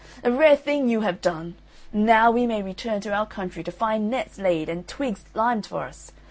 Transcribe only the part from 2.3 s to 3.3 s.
we may return to our